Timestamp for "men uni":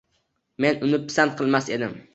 0.65-1.01